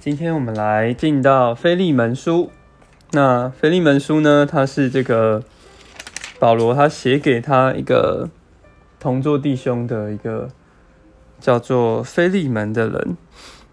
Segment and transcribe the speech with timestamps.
[0.00, 2.52] 今天我们来进到腓利门书。
[3.10, 5.42] 那腓利门书呢，它是这个
[6.38, 8.30] 保罗他写给他一个
[9.00, 10.50] 同桌弟兄的一个
[11.40, 13.16] 叫做腓利门的人。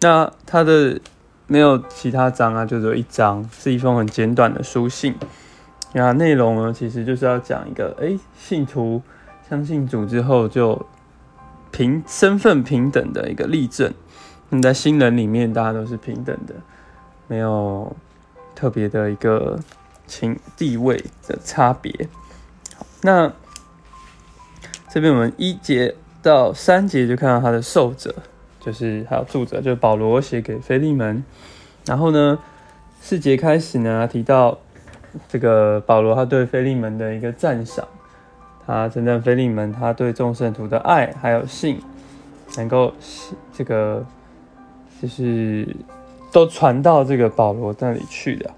[0.00, 1.00] 那他的
[1.46, 5.14] 没有其他章啊，就只有一章，是一封很简短的书信。
[5.92, 9.00] 那内容呢，其实就是要讲一个，哎，信徒
[9.48, 10.84] 相信主之后就
[11.70, 13.94] 平身份平等的一个例证。
[14.50, 16.54] 你在新人里面，大家都是平等的，
[17.26, 17.96] 没有
[18.54, 19.58] 特别的一个
[20.06, 22.08] 情地位的差别。
[23.02, 23.32] 那
[24.88, 28.14] 这边我们一节到三节就看到他的受者。
[28.60, 31.24] 就是还有住者，就是保罗写给菲利门。
[31.86, 32.38] 然后呢，
[33.00, 34.58] 四节开始呢，提到
[35.26, 37.88] 这个保罗他对菲利门的一个赞赏，
[38.66, 41.80] 他称赞菲利门他对众圣徒的爱还有信，
[42.58, 42.92] 能够
[43.54, 44.04] 这个
[45.00, 45.66] 就是
[46.32, 48.50] 都传到这个保罗那里去的。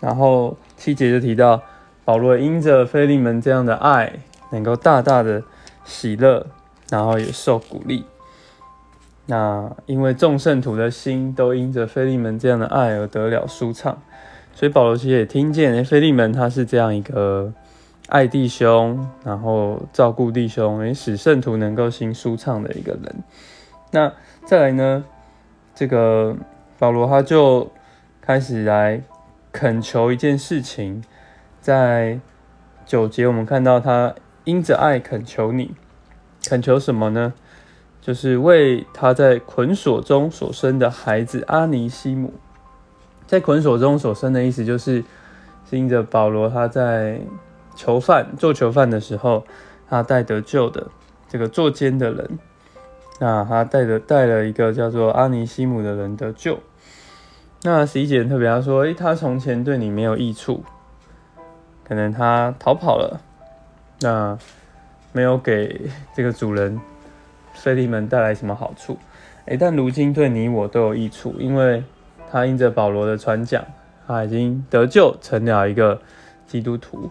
[0.00, 1.60] 然后七节就提到
[2.04, 4.12] 保罗因着菲利门这样的爱，
[4.50, 5.42] 能够大大的
[5.84, 6.46] 喜乐，
[6.88, 8.04] 然后也受鼓励。
[9.26, 14.02] 那因为众圣徒的心都因着菲利门这样的爱而得了舒畅，
[14.54, 17.52] 所以保罗其实也听见，哎，菲利门他是这样一个
[18.08, 23.14] 爱弟兄，然后照顾弟兄，也使圣徒能够心舒畅的一个人。
[23.92, 24.12] 那
[24.46, 25.04] 再来呢，
[25.80, 26.36] 这个
[26.78, 27.72] 保罗他就
[28.20, 29.00] 开始来
[29.50, 31.02] 恳求一件事情，
[31.58, 32.20] 在
[32.84, 34.14] 九节我们看到他
[34.44, 35.74] 因着爱恳求你，
[36.46, 37.32] 恳求什么呢？
[37.98, 42.34] 就是为他在捆锁中所生的孩子阿尼西姆，
[43.26, 45.02] 在捆锁中所生的意思就是，
[45.64, 47.22] 是因着保罗他在
[47.74, 49.46] 囚犯做囚犯的时候，
[49.88, 50.88] 他带得救的
[51.26, 52.38] 这个坐监的人，
[53.20, 56.58] 那他带着带了一个叫做阿尼西姆的人得救。
[57.62, 60.64] 那十一节特别他说，诶，他从前对你没有益处，
[61.84, 63.20] 可能他逃跑了，
[64.00, 64.36] 那
[65.12, 66.80] 没有给这个主人。
[67.52, 68.96] 菲利门带来什么好处？
[69.44, 71.84] 诶，但如今对你我都有益处，因为
[72.30, 73.62] 他因着保罗的传讲，
[74.06, 76.00] 他已经得救，成了一个
[76.46, 77.10] 基督徒。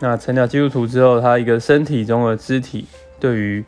[0.00, 2.86] 那成了基督徒之后，他一个身体中的肢体，
[3.18, 3.64] 对于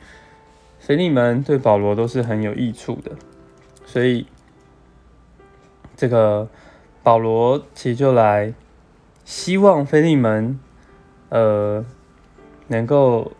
[0.81, 3.13] 菲利门、对保罗都是很有益处的。
[3.87, 4.27] 所以，
[5.95, 6.49] 这个
[7.05, 8.53] 保罗其实就来
[9.25, 10.59] 希望菲利门，
[11.29, 11.85] 呃，
[12.67, 13.31] 能够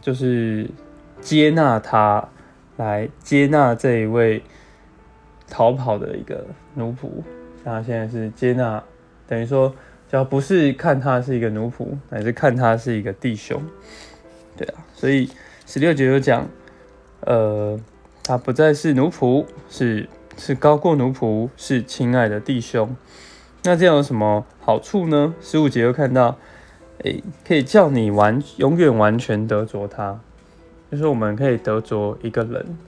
[0.00, 0.70] 就是。
[1.18, 2.28] 接纳他，
[2.76, 4.44] 来接纳这一位
[5.48, 7.08] 逃跑的一个奴仆。
[7.64, 8.84] 他现在是接纳，
[9.26, 9.74] 等于说，
[10.08, 13.60] 只要不是看他是一个奴仆，乃是看他是一个弟兄。
[14.56, 15.28] 对啊，所以
[15.64, 16.46] 十六节就讲，
[17.26, 17.78] 呃，
[18.22, 22.96] 他不再是奴仆，是是高过奴仆，是亲爱的弟兄。
[23.64, 25.34] 那这样有什么好处呢？
[25.40, 26.38] 十五节又看到，
[26.98, 30.20] 诶，可以叫你完永远完全得着他。
[30.88, 32.78] 就是我们可以得着一个人，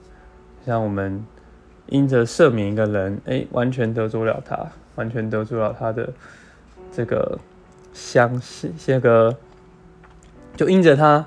[0.65, 1.21] 像我们
[1.87, 6.13] 因着赦免一个人，哎，完全得着了他，完全得着了他的
[6.93, 7.37] 这个
[7.91, 9.35] 相信，这个
[10.55, 11.25] 就因着他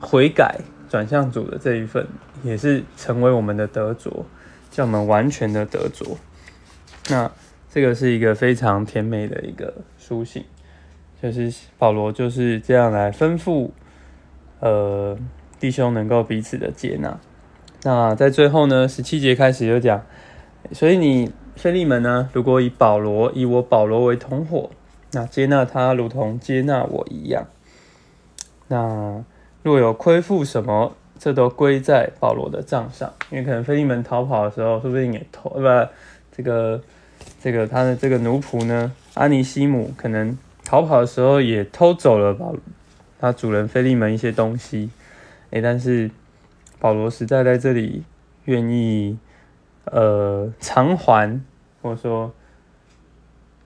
[0.00, 2.06] 悔改转向主的这一份，
[2.42, 4.24] 也是成为我们的得着，
[4.70, 6.16] 叫我们完全的得着。
[7.10, 7.30] 那
[7.70, 10.44] 这个是一个非常甜美的一个书信，
[11.22, 13.70] 就是保罗就是这样来吩咐，
[14.60, 15.16] 呃。
[15.60, 17.18] 弟兄能够彼此的接纳，
[17.82, 20.06] 那在最后呢，十七节开始就讲，
[20.70, 24.70] 所以你腓利门呢，如果以保罗以我保罗为同伙，
[25.10, 27.48] 那接纳他如同接纳我一样。
[28.68, 29.24] 那
[29.62, 35.88] 若有亏负什么，这都归在保罗的账上，因为可能腓利门逃跑的时候，说不定也偷，不，
[36.30, 36.80] 这个
[37.40, 42.54] 这个他的这个奴仆呢，阿尼西姆可能逃跑的时候也偷走了保
[43.20, 44.90] 他主人腓利门一些东西。
[45.50, 46.10] 哎，但是
[46.78, 48.04] 保罗实在在这里
[48.44, 49.18] 愿意
[49.86, 51.40] 呃偿还，
[51.82, 52.32] 或者说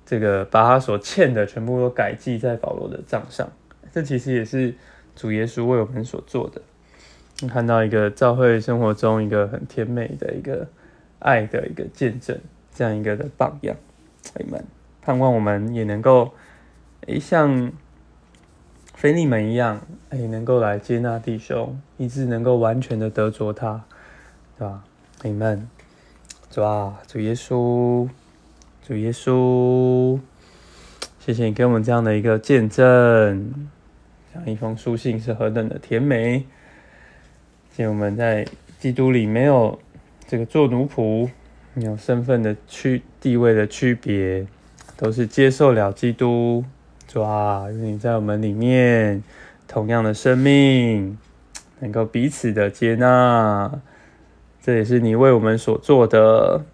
[0.07, 3.51] 这个把他所欠的全部都改记在保罗的账上，
[3.93, 4.75] 这其实也是
[5.15, 6.63] 主耶稣为我们所做的。
[7.49, 10.69] 看到一个教会生活中一个很甜美的一个
[11.19, 12.39] 爱的一个见证，
[12.75, 13.77] 这样一个的榜样，
[14.35, 14.65] 朋友们，
[15.01, 16.33] 盼望我们也能够
[17.07, 17.73] 诶像。
[18.95, 19.81] 菲利门一样，
[20.11, 23.83] 哎，能够来接纳弟兄，以致能够完全的得着他，
[24.57, 24.85] 对吧？
[25.23, 25.69] 你们，
[26.49, 28.09] 主啊，主耶稣，
[28.87, 30.21] 主耶稣，
[31.19, 33.69] 谢谢你给我们这样的一个见证，
[34.33, 36.47] 像一封书信是何等的甜美。
[37.71, 38.47] 谢我们在
[38.79, 39.79] 基督里没有
[40.27, 41.29] 这个做奴仆，
[41.75, 44.47] 没有身份的区地位的区别，
[44.97, 46.65] 都是接受了基督，
[47.07, 49.23] 主啊，愿你在我们里面
[49.69, 51.19] 同样的生命，
[51.81, 53.71] 能够彼此的接纳，
[54.63, 56.65] 这也是你为我们所做的，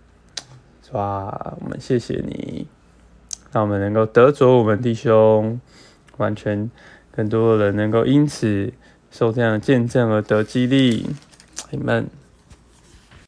[0.81, 2.69] 主啊，我们谢谢你，
[3.51, 5.61] 让我们能够得着我们弟兄，
[6.19, 6.71] 完全
[7.19, 8.73] 更多的人能够因此
[9.11, 11.05] 受这样的见证而得激励，
[11.69, 12.06] 很慢。